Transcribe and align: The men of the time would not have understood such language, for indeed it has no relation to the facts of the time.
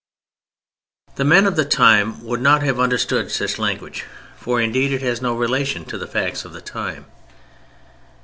The 1.13 1.23
men 1.23 1.45
of 1.45 1.55
the 1.55 1.63
time 1.63 2.23
would 2.25 2.41
not 2.41 2.63
have 2.63 2.79
understood 2.79 3.29
such 3.29 3.59
language, 3.59 4.05
for 4.35 4.59
indeed 4.59 4.91
it 4.91 5.03
has 5.03 5.21
no 5.21 5.35
relation 5.37 5.85
to 5.85 5.97
the 5.99 6.07
facts 6.07 6.43
of 6.43 6.53
the 6.53 6.59
time. 6.61 7.05